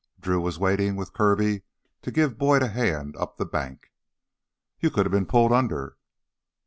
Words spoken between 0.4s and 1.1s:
was waiting